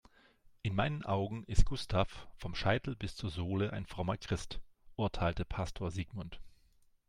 [0.63, 4.59] "In meinen Augen ist Gustav vom Scheitel bis zur Sohle ein frommer Christ",
[4.95, 6.41] urteilte Pastor Sigmund.